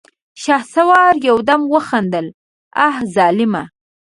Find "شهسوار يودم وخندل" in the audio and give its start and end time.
0.43-2.25